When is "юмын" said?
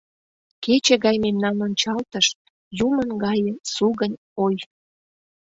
2.87-3.09